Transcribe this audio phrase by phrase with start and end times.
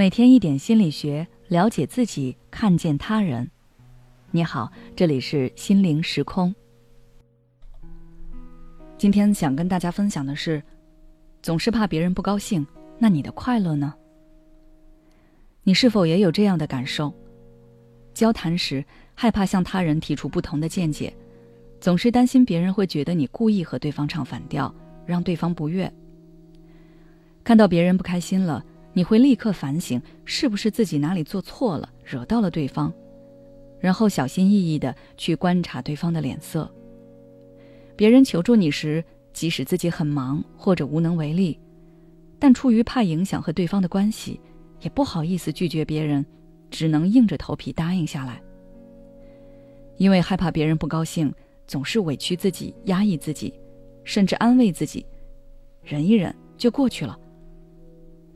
[0.00, 3.50] 每天一点心理学，了解自己，看见他人。
[4.30, 6.54] 你好，这里是心灵时空。
[8.96, 10.62] 今天想跟大家分享的是，
[11.42, 12.66] 总是怕别人不高兴，
[12.98, 13.92] 那你的快乐呢？
[15.64, 17.12] 你是否也有这样的感受？
[18.14, 18.82] 交谈时
[19.14, 21.12] 害怕向他人提出不同的见解，
[21.78, 25.92] 总是担心别人会觉得你故意和对方唱反调，让对方不悦。
[27.44, 28.64] 看到别人不开心了。
[28.92, 32.92] 你会立刻反省，是不是自己哪里做错了，惹到了对方，
[33.78, 36.70] 然后小心翼翼的去观察对方的脸色。
[37.96, 41.58] 别人求助你时，即使自己很忙或者无能为力，
[42.38, 44.40] 但出于怕影响和对方的关系，
[44.80, 46.24] 也不好意思拒绝别人，
[46.70, 48.42] 只能硬着头皮答应下来。
[49.98, 51.32] 因为害怕别人不高兴，
[51.66, 53.54] 总是委屈自己、压抑自己，
[54.02, 55.06] 甚至安慰自己，
[55.84, 57.18] 忍一忍就过去了。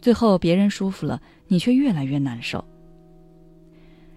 [0.05, 1.19] 最后，别人舒服了，
[1.49, 2.63] 你却越来越难受。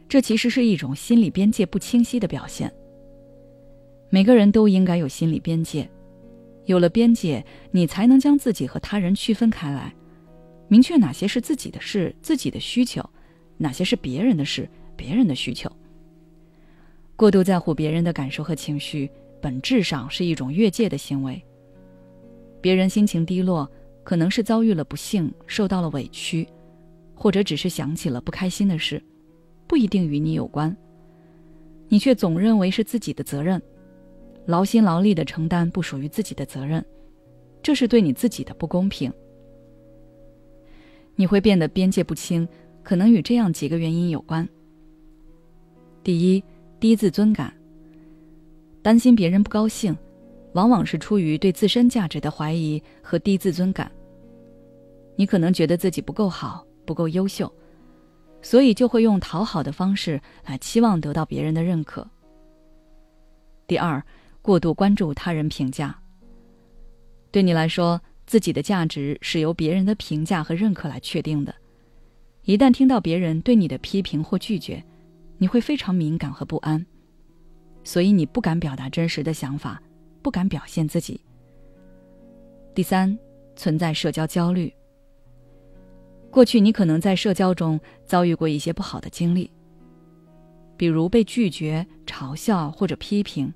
[0.09, 2.69] 这其实是一种心理边界不清晰的表现。
[4.09, 5.89] 每个人都应该有心理边界，
[6.65, 9.95] 有了边界，你才能将自己和他人区分开来，
[10.67, 13.02] 明确哪些是自己的事、自己的需求，
[13.55, 15.71] 哪些是别人的事、别人的需求。
[17.15, 21.41] 过度在乎别人的感受和情绪，本质上是一种越界的行为。
[22.59, 23.71] 别人心情低落。
[24.08, 26.47] 可能是遭遇了不幸，受到了委屈，
[27.13, 29.03] 或者只是想起了不开心的事，
[29.67, 30.73] 不一定与你有关。
[31.89, 33.61] 你却总认为是自己的责任，
[34.45, 36.81] 劳心劳力的承担不属于自己的责任，
[37.61, 39.11] 这是对你自己的不公平。
[41.17, 42.47] 你会变得边界不清，
[42.83, 44.47] 可能与这样几个原因有关。
[46.02, 46.42] 第一，
[46.80, 47.53] 低自尊感，
[48.81, 49.94] 担心别人不高兴，
[50.53, 53.92] 往往是出于对自身价值的怀疑和低自尊感。
[55.17, 57.51] 你可能觉得自己不够好，不够优秀，
[58.41, 62.08] 所以就会用讨好的方式来期望得到别人的认可。
[63.65, 64.02] 第二，
[64.42, 65.99] 过度关注他人评价。
[67.31, 71.53] 对你来说，自己的价值是由别人的评价和认可来确定的。
[72.43, 74.81] 一旦听到别人对你的批评或拒绝，
[75.37, 76.86] 你会非常敏感和不安，
[77.83, 79.81] 所以你不敢表达真实的想法，
[80.21, 81.19] 不敢表现自己。
[82.73, 83.17] 第三，
[83.55, 84.71] 存在社交焦虑。
[86.37, 89.49] 过去你可能在社交中遭遇过一些不好的经历，
[90.77, 93.52] 比如被拒绝、嘲笑或者批评，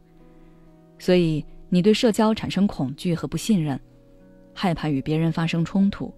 [0.97, 3.79] 所以你对社交产生恐惧和不信任，
[4.51, 6.11] 害怕与别人发生冲突，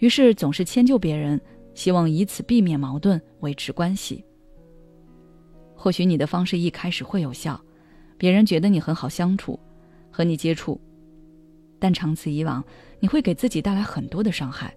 [0.00, 1.40] 于是总是迁就别人，
[1.72, 4.22] 希望以此避免矛盾，维持关系。
[5.74, 7.58] 或许你的方式一开始会有效，
[8.18, 9.58] 别人觉得你很好相处，
[10.10, 10.78] 和你接触，
[11.78, 12.62] 但长此以往，
[13.00, 14.76] 你会给自己带来很多的伤害。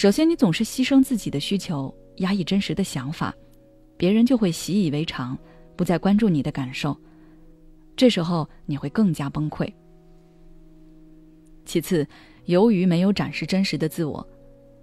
[0.00, 3.34] 首先，你总是牺牲自己的需求，压抑真实的想法，
[3.96, 5.36] 别人就会习以为常，
[5.74, 6.96] 不再关注你的感受。
[7.96, 9.68] 这时候你会更加崩溃。
[11.64, 12.06] 其次，
[12.44, 14.24] 由于没有展示真实的自我，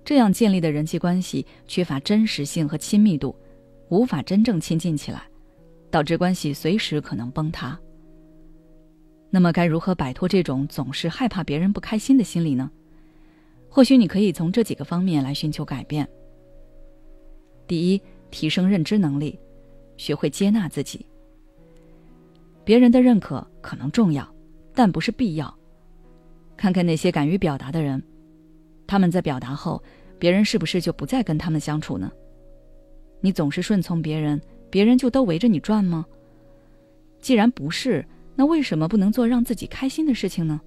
[0.04, 3.34] 这样建立的人际关系缺乏真实性和亲密度，
[3.88, 5.22] 无法真正亲近起来，
[5.90, 7.80] 导致关系随时可能崩塌。
[9.30, 12.70] 那么，该如何摆脱这种总是害怕别人不开心的心理呢？
[13.76, 16.08] 或许你可以从这几个方面来寻求改变。
[17.68, 19.38] 第一，提升认知能力，
[19.98, 21.06] 学会接纳自己。
[22.64, 24.26] 别人的认可可能重要，
[24.74, 25.54] 但不是必要。
[26.56, 28.02] 看看那些敢于表达的人，
[28.88, 29.84] 他们在表达后，
[30.18, 32.10] 别人是不是就不再跟他们相处呢？
[33.20, 36.06] 你总是顺从别人，别人就都围着你转吗？
[37.20, 40.62] 既然不是，那为什么不能做让自己开心的事情呢？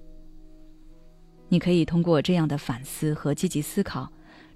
[1.49, 4.09] 你可以通过这样的反思和积极思考，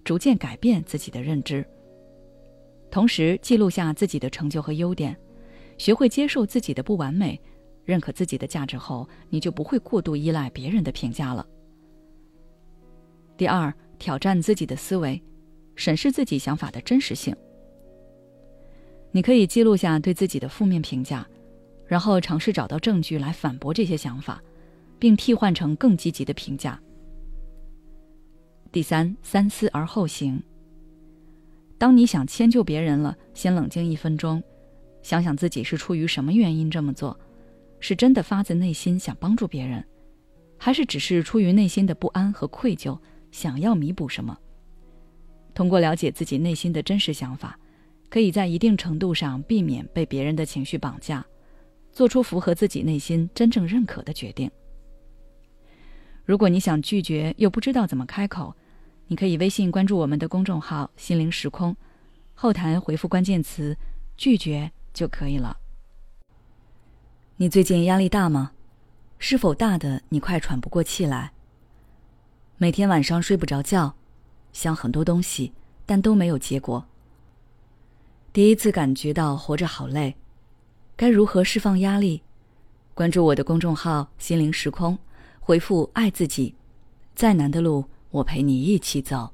[0.04, 1.66] 逐渐改变自己的认知。
[2.90, 5.18] 同时，记录下自己的成就和优点，
[5.78, 7.40] 学会接受自己的不完美，
[7.84, 11.46] 认可自己的价值后，你就不会过度依赖别人的评价了。
[13.36, 15.20] 第二，挑战自己的思维，
[15.76, 17.36] 审视自己想法的真实性。
[19.12, 21.28] 你可以记录下对自己的负面评价，
[21.88, 24.40] 然后尝试找到证据来反驳这些想法。
[25.00, 26.80] 并替换成更积极的评价。
[28.72, 30.42] 第三，三思而后行。
[31.78, 34.42] 当你想迁就别人了，先冷静一分钟，
[35.02, 37.20] 想想自己是出于什么原因这么做，
[37.80, 39.86] 是真的发自内心想帮助别人，
[40.58, 42.98] 还是只是出于内心的不安和愧疚，
[43.32, 44.38] 想要弥补什么？
[45.54, 47.60] 通过了解自己内心的真实想法，
[48.10, 51.24] 可以在一定程度上避免被别人的情绪绑架，
[51.92, 54.50] 做出符合自己内心真正认可的决定。
[56.26, 58.56] 如果你想拒绝又不知道怎么开口，
[59.08, 61.76] 你可以微信关注我们的公众号“心灵时空”，
[62.34, 63.78] 后台回复关键词
[64.16, 65.58] “拒绝”就可以了。
[67.36, 68.52] 你最近压力大吗？
[69.20, 71.34] 是否大的你快喘不过气来？
[72.58, 73.94] 每天晚上睡不着觉，
[74.54, 75.52] 想很多东西，
[75.86, 76.86] 但都没有结果。
[78.32, 80.16] 第一次感觉到活着好累，
[80.96, 82.24] 该如何释放压力？
[82.94, 84.98] 关注我的公众号“心灵时空”，
[85.46, 86.56] 回复“爱自己”，
[87.14, 89.30] 再难的路我陪你一起走。